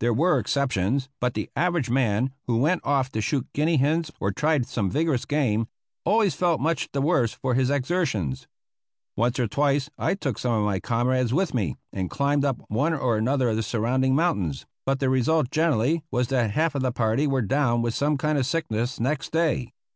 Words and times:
There 0.00 0.12
were 0.12 0.40
exceptions; 0.40 1.08
but 1.20 1.34
the 1.34 1.50
average 1.54 1.88
man 1.88 2.32
who 2.48 2.56
went 2.58 2.84
off 2.84 3.12
to 3.12 3.20
shoot 3.20 3.46
guinea 3.54 3.76
hens 3.76 4.10
or 4.18 4.32
tried 4.32 4.66
some 4.66 4.90
vigorous 4.90 5.24
game 5.24 5.68
always 6.04 6.34
felt 6.34 6.60
much 6.60 6.88
the 6.90 7.00
worse 7.00 7.32
for 7.32 7.54
his 7.54 7.70
exertions. 7.70 8.48
Once 9.16 9.38
or 9.38 9.46
twice 9.46 9.88
I 9.96 10.16
took 10.16 10.36
some 10.36 10.50
of 10.52 10.64
my 10.64 10.80
comrades 10.80 11.32
with 11.32 11.54
me, 11.54 11.76
and 11.92 12.10
climbed 12.10 12.44
up 12.44 12.60
one 12.66 12.92
or 12.92 13.16
another 13.16 13.50
of 13.50 13.54
the 13.56 13.62
surrounding 13.62 14.16
mountains, 14.16 14.66
but 14.84 14.98
the 14.98 15.08
result 15.08 15.52
generally 15.52 16.02
was 16.10 16.26
that 16.26 16.50
half 16.50 16.74
of 16.74 16.82
the 16.82 16.90
party 16.90 17.28
were 17.28 17.40
down 17.42 17.80
with 17.80 17.94
some 17.94 18.16
kind 18.18 18.36
of 18.36 18.46
sickness 18.46 18.98
next 18.98 19.30
day. 19.30 19.72